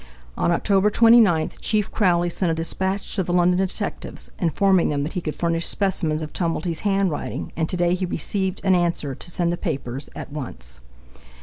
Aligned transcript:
On 0.35 0.49
Oct. 0.49 0.93
29 0.93 1.51
Chief 1.61 1.91
Crowley 1.91 2.31
sent 2.31 2.51
a 2.51 2.55
dispatch 2.55 3.13
to 3.13 3.21
the 3.21 3.31
London 3.31 3.59
detectives, 3.59 4.31
informing 4.39 4.89
them 4.89 5.03
that 5.03 5.13
he 5.13 5.21
could 5.21 5.35
furnish 5.35 5.67
specimens 5.67 6.23
of 6.23 6.33
Tumblety's 6.33 6.79
handwriting, 6.79 7.53
and 7.55 7.69
to 7.69 7.77
day 7.77 7.93
he 7.93 8.07
recieved 8.07 8.61
an 8.63 8.73
answer 8.73 9.13
to 9.13 9.29
send 9.29 9.53
the 9.53 9.57
papers 9.57 10.09
at 10.15 10.31
once. 10.31 10.79